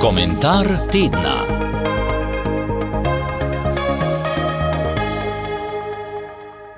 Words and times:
Komentar 0.00 0.90
tedna. 0.92 1.36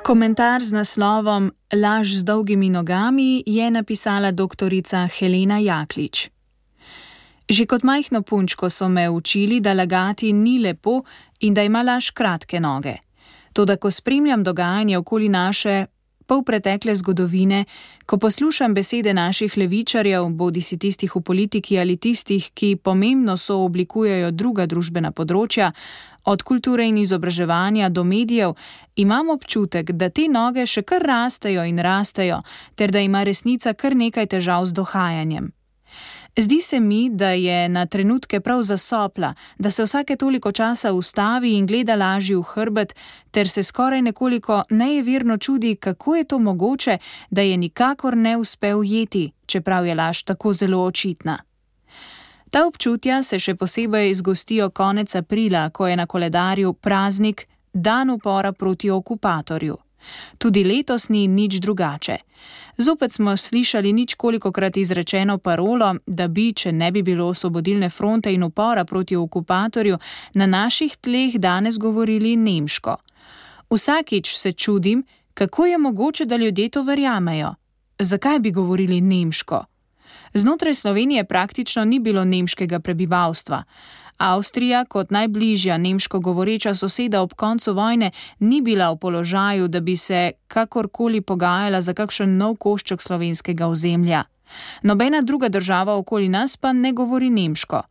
Komentar 0.04 0.62
z 0.62 0.72
naslovom 0.72 1.50
Laž 1.74 2.12
z 2.14 2.22
dolgimi 2.22 2.70
nogami 2.70 3.42
je 3.46 3.70
napisala 3.70 4.30
dr. 4.30 4.70
Helena 5.18 5.58
Jaklič. 5.58 6.30
Že 7.50 7.66
kot 7.66 7.82
majhno 7.82 8.22
punčko 8.22 8.70
so 8.70 8.88
me 8.88 9.10
učili, 9.10 9.60
da 9.60 9.72
lagati 9.72 10.32
ni 10.32 10.58
lepo 10.58 11.02
in 11.40 11.54
da 11.54 11.62
ima 11.62 11.82
laž 11.82 12.10
kratke 12.10 12.60
noge. 12.60 12.94
Toda, 13.52 13.76
ko 13.76 13.90
spremljam 13.90 14.44
dogajanje 14.44 14.98
okoli 14.98 15.28
naše 15.28 15.86
pol 16.26 16.42
pretekle 16.42 16.94
zgodovine, 16.94 17.64
ko 18.06 18.18
poslušam 18.18 18.74
besede 18.74 19.14
naših 19.14 19.56
levičarjev, 19.56 20.28
bodi 20.28 20.60
si 20.60 20.78
tistih 20.78 21.16
v 21.16 21.22
politiki 21.22 21.78
ali 21.78 21.96
tistih, 21.96 22.50
ki 22.54 22.76
pomembno 22.76 23.36
sooblikujejo 23.36 24.30
druga 24.30 24.66
družbena 24.66 25.12
področja, 25.12 25.72
od 26.26 26.42
kulture 26.42 26.86
in 26.86 26.98
izobraževanja 26.98 27.88
do 27.88 28.04
medijev, 28.04 28.56
imam 28.96 29.30
občutek, 29.30 29.92
da 29.92 30.08
te 30.10 30.26
noge 30.28 30.66
še 30.66 30.82
kar 30.82 31.02
rastejo 31.06 31.64
in 31.64 31.78
rastejo, 31.78 32.42
ter 32.74 32.90
da 32.90 33.00
ima 33.00 33.22
resnica 33.22 33.74
kar 33.74 33.94
nekaj 33.94 34.26
težav 34.34 34.66
z 34.66 34.74
dohajanjem. 34.74 35.52
Zdi 36.38 36.60
se 36.60 36.80
mi, 36.80 37.10
da 37.10 37.30
je 37.30 37.68
na 37.68 37.86
trenutke 37.86 38.40
prav 38.40 38.62
zasopla, 38.62 39.34
da 39.58 39.70
se 39.70 39.84
vsake 39.84 40.16
toliko 40.16 40.52
časa 40.52 40.92
ustavi 40.92 41.54
in 41.54 41.66
gleda 41.66 41.94
lažji 41.94 42.36
v 42.36 42.42
hrbet, 42.42 42.94
ter 43.30 43.48
se 43.48 43.62
skoraj 43.62 44.02
nekoliko 44.02 44.62
nejeverno 44.70 45.38
čudi, 45.38 45.76
kako 45.76 46.16
je 46.16 46.24
to 46.24 46.38
mogoče, 46.38 46.98
da 47.30 47.42
je 47.42 47.56
nikakor 47.56 48.16
ne 48.16 48.36
uspel 48.36 48.84
jeti, 48.84 49.32
čeprav 49.46 49.86
je 49.86 49.94
laž 49.94 50.22
tako 50.22 50.52
zelo 50.52 50.84
očitna. 50.84 51.38
Ta 52.50 52.66
občutja 52.66 53.22
se 53.22 53.38
še 53.38 53.54
posebej 53.54 54.10
izgostijo 54.10 54.70
konec 54.70 55.14
aprila, 55.14 55.70
ko 55.70 55.86
je 55.86 55.96
na 55.96 56.06
koledarju 56.06 56.72
praznik 56.72 57.48
Dan 57.72 58.10
upora 58.10 58.52
proti 58.52 58.90
okupatorju. 58.90 59.85
Tudi 60.38 60.64
letos 60.64 61.08
ni 61.08 61.26
nič 61.28 61.60
drugače. 61.60 62.16
Zopet 62.78 63.12
smo 63.12 63.36
slišali 63.36 63.92
nič 63.92 64.14
kolikokrat 64.14 64.76
izrečeno 64.76 65.38
parolo, 65.38 65.94
da 66.06 66.28
bi, 66.28 66.52
če 66.52 66.72
ne 66.72 66.92
bi 66.92 67.02
bilo 67.02 67.28
osvobodilne 67.28 67.88
fronte 67.88 68.32
in 68.32 68.42
upora 68.42 68.84
proti 68.84 69.16
okupatorju, 69.16 69.98
na 70.34 70.46
naših 70.46 70.96
tleh 70.96 71.38
danes 71.38 71.78
govorili 71.78 72.36
nemško. 72.36 72.96
Vsakič 73.70 74.36
se 74.36 74.52
čudim, 74.52 75.04
kako 75.34 75.66
je 75.66 75.78
mogoče, 75.78 76.24
da 76.24 76.36
ljudje 76.36 76.68
to 76.68 76.82
verjamejo. 76.82 77.54
Zakaj 77.98 78.38
bi 78.38 78.50
govorili 78.50 79.00
nemško? 79.00 79.64
Znotraj 80.34 80.74
Slovenije 80.74 81.24
praktično 81.24 81.84
ni 81.84 81.98
bilo 81.98 82.24
nemškega 82.24 82.80
prebivalstva. 82.80 83.62
Avstrija, 84.18 84.84
kot 84.84 85.10
najbližja 85.10 85.78
nemško 85.78 86.20
govoreča 86.20 86.74
soseda 86.74 87.22
ob 87.22 87.34
koncu 87.34 87.72
vojne, 87.72 88.10
ni 88.38 88.60
bila 88.60 88.90
v 88.90 88.96
položaju, 88.96 89.68
da 89.68 89.80
bi 89.80 89.96
se 89.96 90.32
kakorkoli 90.48 91.20
pogajala 91.20 91.80
za 91.80 91.94
kakšen 91.94 92.36
nov 92.36 92.56
košček 92.56 93.02
slovenskega 93.02 93.66
ozemlja. 93.66 94.24
Nobena 94.82 95.20
druga 95.22 95.48
država 95.48 95.96
okoli 95.96 96.28
nas 96.28 96.56
pa 96.56 96.72
ne 96.72 96.92
govori 96.92 97.30
nemško. 97.30 97.82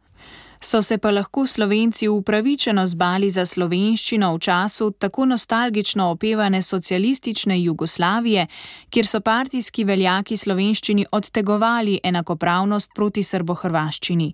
So 0.61 0.81
se 0.81 0.97
pa 0.97 1.11
lahko 1.11 1.47
slovenci 1.47 2.07
upravičeno 2.07 2.87
zbali 2.87 3.29
za 3.29 3.45
slovenščino 3.45 4.35
v 4.35 4.39
času 4.39 4.91
tako 4.91 5.25
nostalgično 5.25 6.09
opevane 6.11 6.61
socialistične 6.61 7.61
Jugoslavije, 7.61 8.47
kjer 8.89 9.07
so 9.07 9.19
partijski 9.19 9.83
veljaki 9.83 10.37
slovenščini 10.37 11.05
odtegovali 11.11 11.99
enakopravnost 12.03 12.89
proti 12.95 13.23
srbohrvaščini. 13.23 14.33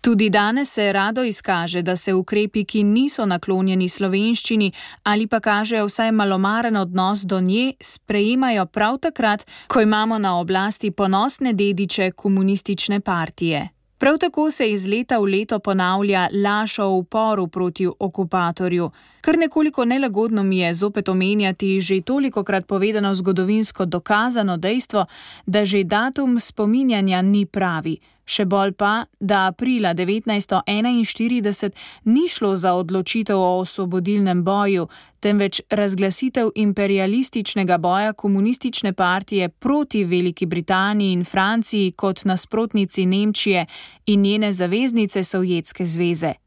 Tudi 0.00 0.30
danes 0.30 0.72
se 0.72 0.92
rado 0.92 1.24
izkaže, 1.24 1.82
da 1.82 1.96
se 1.96 2.14
ukrepi, 2.14 2.64
ki 2.64 2.82
niso 2.84 3.26
naklonjeni 3.26 3.88
slovenščini 3.88 4.72
ali 5.02 5.26
pa 5.26 5.40
kažejo 5.40 5.88
vsaj 5.88 6.12
malomaren 6.12 6.76
odnos 6.76 7.24
do 7.26 7.40
nje, 7.40 7.72
sprejemajo 7.80 8.66
prav 8.66 8.98
takrat, 8.98 9.46
ko 9.66 9.80
imamo 9.80 10.18
na 10.18 10.38
oblasti 10.38 10.90
ponosne 10.90 11.52
dediče 11.52 12.10
komunistične 12.10 13.00
partije. 13.00 13.75
Prav 13.98 14.18
tako 14.18 14.50
se 14.50 14.70
iz 14.70 14.86
leta 14.86 15.18
v 15.18 15.24
leto 15.24 15.58
ponavlja 15.58 16.28
laž 16.32 16.78
o 16.78 16.88
uporu 16.88 17.46
proti 17.48 17.88
okupatorju, 17.98 18.90
kar 19.26 19.38
nekoliko 19.38 19.84
nelagodno 19.84 20.42
mi 20.42 20.58
je 20.58 20.74
zopet 20.74 21.08
omenjati 21.08 21.80
že 21.80 22.00
toliko 22.00 22.44
krat 22.44 22.66
povedano 22.66 23.14
zgodovinsko 23.14 23.84
dokazano 23.84 24.56
dejstvo, 24.56 25.06
da 25.46 25.64
že 25.64 25.84
datum 25.84 26.40
spominjanja 26.40 27.22
ni 27.22 27.46
pravi. 27.46 27.98
Še 28.24 28.44
bolj 28.44 28.72
pa, 28.72 29.04
da 29.20 29.46
aprila 29.46 29.94
1941 29.94 31.70
ni 32.04 32.28
šlo 32.28 32.56
za 32.56 32.74
odločitev 32.74 33.38
o 33.38 33.58
osvobodilnem 33.58 34.44
boju, 34.44 34.88
temveč 35.20 35.60
razglasitev 35.70 36.50
imperialističnega 36.54 37.78
boja 37.78 38.12
komunistične 38.12 38.92
partije 38.92 39.48
proti 39.48 40.04
Veliki 40.04 40.46
Britaniji 40.46 41.12
in 41.12 41.24
Franciji 41.24 41.92
kot 41.92 42.24
nasprotnici 42.24 43.06
Nemčije 43.06 43.66
in 44.06 44.20
njene 44.20 44.52
zaveznice 44.52 45.22
Sovjetske 45.22 45.86
zveze. 45.86 46.45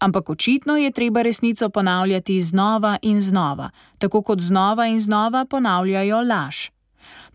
Ampak 0.00 0.30
očitno 0.30 0.76
je 0.76 0.90
treba 0.90 1.22
resnico 1.22 1.68
ponavljati 1.68 2.40
znova 2.40 2.98
in 3.02 3.20
znova, 3.20 3.70
tako 3.98 4.22
kot 4.22 4.40
znova 4.40 4.86
in 4.86 5.00
znova 5.00 5.44
ponavljajo 5.44 6.20
laž. 6.20 6.56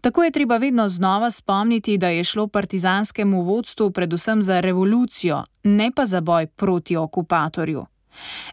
Tako 0.02 0.24
je 0.24 0.32
treba 0.32 0.58
vedno 0.58 0.90
znova 0.90 1.32
spomniti, 1.32 1.98
da 1.98 2.10
je 2.10 2.24
šlo 2.24 2.48
partizanskemu 2.48 3.42
vodstvu 3.42 3.92
predvsem 3.92 4.42
za 4.42 4.60
revolucijo, 4.60 5.44
ne 5.64 5.92
pa 5.96 6.06
za 6.06 6.22
boj 6.22 6.48
proti 6.48 6.96
okupatorju. 6.96 7.86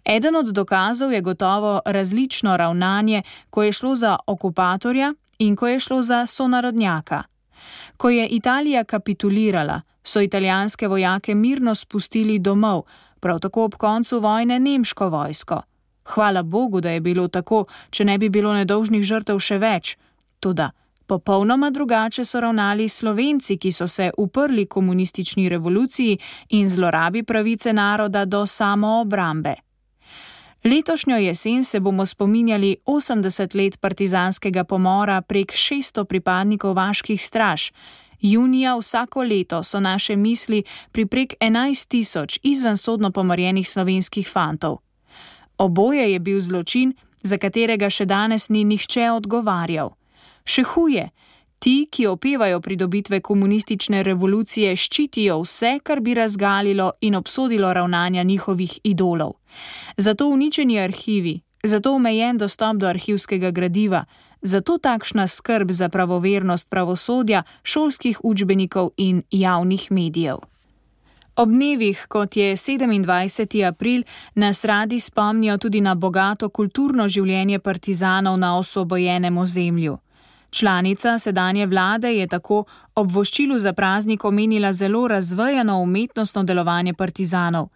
Eden 0.05 0.37
od 0.37 0.47
dokazov 0.47 1.13
je 1.13 1.21
gotovo 1.21 1.81
različno 1.87 2.57
ravnanje, 2.57 3.23
ko 3.51 3.63
je 3.63 3.73
šlo 3.73 3.95
za 3.95 4.17
okupatorja 4.27 5.15
in 5.39 5.57
ko 5.57 5.69
je 5.69 5.81
šlo 5.81 6.03
za 6.03 6.27
sonarodnjaka. 6.27 7.23
Ko 7.97 8.11
je 8.11 8.29
Italija 8.29 8.85
kapitulirala, 8.85 9.81
so 10.03 10.21
italijanske 10.21 10.89
vojake 10.89 11.35
mirno 11.35 11.75
spustili 11.75 12.39
domov, 12.39 12.83
prav 13.23 13.39
tako 13.39 13.65
ob 13.71 13.79
koncu 13.79 14.21
vojne 14.21 14.59
nemško 14.59 15.09
vojsko. 15.09 15.63
Hvala 16.05 16.43
Bogu, 16.43 16.81
da 16.81 16.91
je 16.91 17.01
bilo 17.01 17.29
tako, 17.29 17.65
če 17.91 18.05
ne 18.05 18.19
bi 18.19 18.29
bilo 18.29 18.53
nedolžnih 18.55 19.05
žrtev 19.07 19.39
še 19.39 19.59
več. 19.63 19.97
Tudi 20.43 20.67
Popolnoma 21.13 21.71
drugače 21.71 22.25
so 22.25 22.41
ravnali 22.41 22.89
Slovenci, 22.89 23.57
ki 23.57 23.73
so 23.73 23.87
se 23.87 24.11
uprli 24.19 24.67
komunistični 24.67 25.49
revoluciji 25.49 26.19
in 26.49 26.69
zlorabi 26.69 27.23
pravice 27.23 27.73
naroda 27.73 28.25
do 28.25 28.47
samoobrambe. 28.47 29.55
Letošnjo 30.65 31.17
jesen 31.17 31.65
se 31.65 31.81
bomo 31.81 32.07
spominjali 32.07 32.77
80 32.87 33.57
let 33.57 33.81
partizanskega 33.81 34.65
pomora 34.65 35.21
prek 35.21 35.53
600 35.53 36.05
pripadnikov 36.05 36.75
vaških 36.75 37.23
straž. 37.23 37.71
Junija 38.23 38.77
vsako 38.77 39.23
leto 39.23 39.63
so 39.63 39.81
naše 39.81 40.17
misli 40.17 40.63
pri 40.93 41.07
prek 41.07 41.35
11 41.41 41.89
tisoč 41.89 42.39
izvensodno 42.43 43.11
pomorjenih 43.11 43.69
slovenskih 43.69 44.29
fantov. 44.29 44.79
Oboje 45.59 46.13
je 46.13 46.19
bil 46.19 46.41
zločin, 46.41 46.95
za 47.23 47.39
katerega 47.39 47.91
še 47.91 48.07
danes 48.07 48.49
ni 48.49 48.65
nihče 48.65 49.11
odgovarjal. 49.11 49.93
Še 50.45 50.63
huje, 50.63 51.05
ti, 51.63 51.87
ki 51.91 52.07
opevajo 52.07 52.61
pridobitve 52.61 53.21
komunistične 53.21 54.03
revolucije, 54.03 54.75
ščitijo 54.77 55.39
vse, 55.45 55.77
kar 55.87 56.01
bi 56.01 56.15
razgalilo 56.19 56.93
in 57.01 57.15
obsodilo 57.15 57.73
ravnanja 57.73 58.23
njihovih 58.23 58.81
idolov. 58.83 59.37
Zato 59.97 60.27
uničeni 60.27 60.81
arhivi, 60.81 61.41
zato 61.63 61.95
omejen 61.95 62.39
dostop 62.39 62.77
do 62.83 62.87
arhivskega 62.91 63.51
gradiva, 63.51 64.05
zato 64.43 64.79
takšna 64.79 65.27
skrb 65.27 65.71
za 65.71 65.89
pravovernost 65.89 66.71
pravosodja, 66.71 67.43
šolskih 67.63 68.21
učbenikov 68.23 68.91
in 68.97 69.23
javnih 69.31 69.93
medijev. 69.93 70.37
Ob 71.37 71.49
dnevih, 71.49 72.07
kot 72.09 72.37
je 72.37 72.57
27. 72.57 73.69
april, 73.69 74.03
nas 74.35 74.65
radi 74.65 75.01
spomnijo 75.01 75.59
tudi 75.59 75.81
na 75.81 75.95
bogato 75.95 76.49
kulturno 76.49 77.09
življenje 77.09 77.59
partizanov 77.59 78.37
na 78.39 78.59
osvobojenem 78.59 79.39
ozemlju. 79.39 79.99
Članica 80.51 81.19
sedanje 81.19 81.67
vlade 81.67 82.11
je 82.13 82.27
tako 82.27 82.65
ob 82.95 83.13
voščilu 83.13 83.59
za 83.59 83.73
praznik 83.73 84.25
omenila 84.25 84.73
zelo 84.73 85.09
razvejano 85.09 85.79
umetnostno 85.81 86.43
delovanje 86.45 86.95
partizanov. 86.95 87.69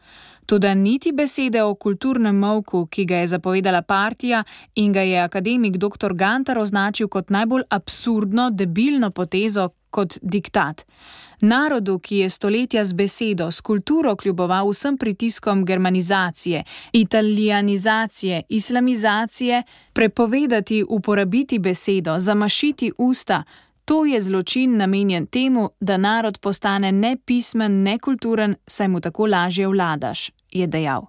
Tudi 0.46 0.74
niti 0.74 1.12
besede 1.12 1.62
o 1.62 1.74
kulturnem 1.74 2.36
molku, 2.38 2.86
ki 2.86 3.04
ga 3.04 3.16
je 3.16 3.26
zapovedala 3.26 3.82
partija 3.82 4.44
in 4.74 4.92
ga 4.92 5.02
je 5.02 5.18
akademik 5.18 5.76
dr. 5.76 6.14
Gantar 6.14 6.58
označil 6.58 7.08
kot 7.08 7.30
najbolj 7.30 7.64
absurdno, 7.70 8.50
debilno 8.50 9.10
potezo 9.10 9.68
kot 9.90 10.18
diktat. 10.22 10.84
Narodu, 11.40 11.98
ki 11.98 12.16
je 12.16 12.28
stoletja 12.30 12.84
z 12.84 12.94
besedo, 12.96 13.50
s 13.50 13.60
kulturo 13.60 14.14
kljuboval 14.16 14.70
vsem 14.70 14.96
pritiskom 14.96 15.64
germanizacije, 15.64 16.64
italijanizacije, 16.92 18.42
islamizacije, 18.48 19.62
prepovedati 19.92 20.84
uporabiti 20.88 21.58
besedo, 21.58 22.18
zamašiti 22.18 22.92
usta, 22.98 23.42
To 23.86 24.04
je 24.04 24.20
zločin 24.20 24.76
namenjen 24.76 25.26
temu, 25.26 25.70
da 25.80 25.96
narod 25.96 26.38
postane 26.38 26.92
nepismen, 26.92 27.82
nekulturen, 27.82 28.56
saj 28.66 28.88
mu 28.88 29.00
tako 29.00 29.26
lažje 29.26 29.68
vladaš, 29.68 30.30
je 30.50 30.66
dejal. 30.66 31.06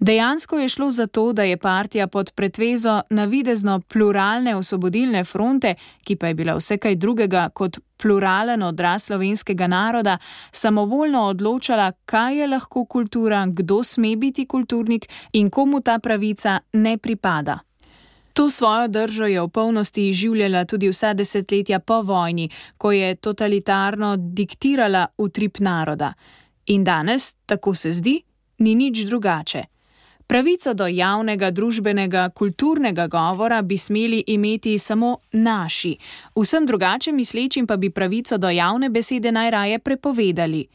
Dejansko 0.00 0.58
je 0.58 0.68
šlo 0.68 0.90
za 0.90 1.06
to, 1.06 1.32
da 1.32 1.42
je 1.42 1.56
partija 1.56 2.06
pod 2.06 2.32
pretvezo 2.34 3.00
navidezno 3.10 3.80
pluralne 3.80 4.56
osvobodilne 4.56 5.24
fronte, 5.24 5.74
ki 6.04 6.16
pa 6.16 6.26
je 6.26 6.34
bila 6.34 6.54
vse 6.54 6.76
kaj 6.76 6.94
drugega 6.94 7.48
kot 7.48 7.78
pluralen 8.02 8.62
odraz 8.62 9.04
slovenskega 9.04 9.66
naroda, 9.66 10.18
samovoljno 10.52 11.22
odločala, 11.22 11.92
kaj 12.04 12.38
je 12.38 12.46
lahko 12.46 12.84
kultura, 12.84 13.46
kdo 13.46 13.84
sme 13.84 14.16
biti 14.16 14.46
kulturnik 14.46 15.08
in 15.32 15.50
komu 15.50 15.80
ta 15.80 15.98
pravica 15.98 16.60
ne 16.72 16.98
pripada. 16.98 17.58
To 18.32 18.50
svojo 18.50 18.88
držo 18.88 19.24
je 19.24 19.40
v 19.40 19.48
polnosti 19.48 20.12
življala 20.12 20.64
tudi 20.64 20.88
vsa 20.88 21.12
desetletja 21.14 21.78
po 21.78 22.02
vojni, 22.02 22.48
ko 22.78 22.92
je 22.92 23.14
totalitarno 23.14 24.16
diktirala 24.16 25.06
utrip 25.18 25.58
naroda. 25.58 26.12
In 26.66 26.84
danes, 26.84 27.34
tako 27.46 27.74
se 27.74 27.92
zdi, 27.92 28.22
ni 28.58 28.74
nič 28.74 29.04
drugače. 29.04 29.64
Pravico 30.26 30.72
do 30.74 30.86
javnega, 30.86 31.50
družbenega, 31.50 32.30
kulturnega 32.34 33.06
govora 33.06 33.62
bi 33.62 33.76
smeli 33.76 34.22
imeti 34.26 34.78
samo 34.78 35.16
naši, 35.32 35.96
vsem 36.36 36.66
drugače 36.66 37.12
mislečim 37.12 37.66
pa 37.66 37.76
bi 37.76 37.90
pravico 37.90 38.38
do 38.38 38.50
javne 38.50 38.88
besede 38.88 39.32
najraje 39.32 39.78
prepovedali. 39.78 40.66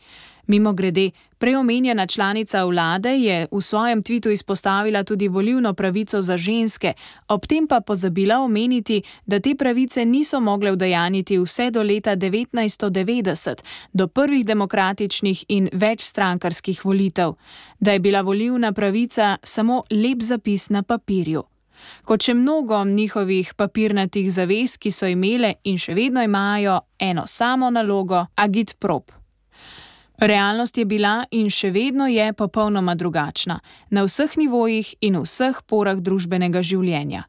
Mimo 0.47 0.73
grede, 0.73 1.11
preomenjena 1.37 2.07
članica 2.07 2.63
vlade 2.63 3.17
je 3.17 3.47
v 3.51 3.61
svojem 3.61 4.03
tvitu 4.03 4.29
izpostavila 4.29 5.03
tudi 5.03 5.27
volivno 5.27 5.73
pravico 5.73 6.21
za 6.21 6.37
ženske, 6.37 6.93
ob 7.27 7.45
tem 7.45 7.67
pa 7.67 7.81
pozabila 7.81 8.39
omeniti, 8.39 9.01
da 9.25 9.39
te 9.39 9.55
pravice 9.55 10.05
niso 10.05 10.39
mogle 10.39 10.71
vdajaniti 10.71 11.37
vse 11.37 11.71
do 11.71 11.83
leta 11.83 12.15
1990, 12.15 13.63
do 13.93 14.07
prvih 14.07 14.45
demokratičnih 14.45 15.45
in 15.47 15.69
večstrankarskih 15.73 16.85
volitev, 16.85 17.33
da 17.79 17.91
je 17.91 17.99
bila 17.99 18.21
volivna 18.21 18.71
pravica 18.71 19.37
samo 19.43 19.83
lep 19.91 20.21
zapis 20.21 20.69
na 20.69 20.83
papirju. 20.83 21.43
Kot 22.05 22.23
še 22.23 22.33
mnogo 22.33 22.85
njihovih 22.85 23.53
papirnatih 23.53 24.31
zavez, 24.33 24.77
ki 24.77 24.91
so 24.91 25.07
imele 25.07 25.53
in 25.63 25.77
še 25.77 25.93
vedno 25.93 26.23
imajo 26.23 26.79
eno 26.99 27.27
samo 27.27 27.69
nalogo: 27.69 28.25
agit 28.35 28.75
prop. 28.79 29.16
Realnost 30.17 30.77
je 30.77 30.85
bila 30.85 31.25
in 31.31 31.49
še 31.49 31.69
vedno 31.71 32.07
je 32.07 32.33
popolnoma 32.33 32.95
drugačna, 32.95 33.59
na 33.89 34.03
vseh 34.03 34.37
nivojih 34.37 34.95
in 35.01 35.19
vseh 35.21 35.61
porah 35.65 35.99
družbenega 36.01 36.63
življenja. 36.65 37.27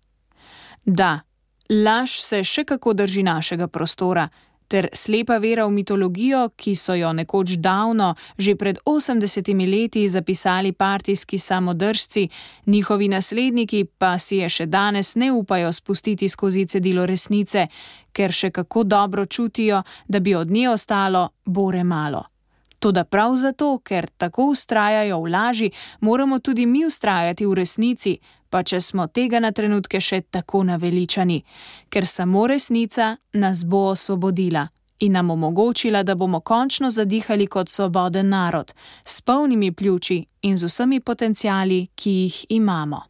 Da, 0.85 1.21
laž 1.69 2.21
se 2.25 2.41
še 2.45 2.65
kako 2.65 2.95
drži 2.97 3.23
našega 3.23 3.69
prostora, 3.69 4.29
ter 4.69 4.89
slepa 4.93 5.39
vera 5.39 5.67
v 5.67 5.73
mitologijo, 5.73 6.51
ki 6.57 6.75
so 6.77 6.95
jo 6.95 7.13
nekoč 7.13 7.57
davno, 7.61 8.15
že 8.39 8.57
pred 8.57 8.79
80 8.85 9.53
leti, 9.69 10.09
zapisali 10.09 10.73
partijski 10.73 11.39
samodržci, 11.39 12.29
njihovi 12.67 13.09
nasledniki 13.09 13.85
pa 13.99 14.19
si 14.19 14.37
je 14.37 14.49
še 14.49 14.67
danes 14.67 15.17
ne 15.17 15.33
upajo 15.33 15.73
spustiti 15.73 16.29
skozi 16.29 16.67
cedilo 16.67 17.07
resnice, 17.07 17.69
ker 18.13 18.33
še 18.33 18.51
kako 18.51 18.85
dobro 18.85 19.27
čutijo, 19.27 19.83
da 20.09 20.21
bi 20.21 20.35
od 20.35 20.51
nje 20.51 20.69
ostalo 20.71 21.29
bore 21.45 21.85
malo. 21.85 22.38
Toda 22.79 23.05
prav 23.05 23.37
zato, 23.37 23.79
ker 23.79 24.07
tako 24.17 24.51
ustrajajo 24.53 25.21
v 25.21 25.31
laži, 25.31 25.71
moramo 26.01 26.39
tudi 26.39 26.67
mi 26.67 26.85
ustrajati 26.87 27.47
v 27.47 27.55
resnici, 27.55 28.19
pa 28.51 28.63
če 28.63 28.81
smo 28.81 29.07
tega 29.07 29.41
na 29.41 29.53
trenutke 29.53 30.01
še 30.01 30.21
tako 30.31 30.63
naveličani, 30.63 31.43
ker 31.89 32.07
samo 32.07 32.47
resnica 32.47 33.17
nas 33.33 33.65
bo 33.65 33.89
osvobodila 33.91 34.69
in 34.99 35.13
nam 35.13 35.31
omogočila, 35.31 36.03
da 36.03 36.15
bomo 36.15 36.41
končno 36.41 36.91
zadihali 36.91 37.47
kot 37.47 37.69
svoboden 37.69 38.29
narod, 38.29 38.73
s 39.05 39.21
polnimi 39.21 39.73
pljuči 39.73 40.25
in 40.43 40.57
z 40.57 40.67
vsemi 40.67 41.01
potencijali, 41.01 41.87
ki 41.95 42.11
jih 42.11 42.47
imamo. 42.49 43.03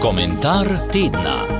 Komentar 0.00 0.78
tedna. 0.92 1.59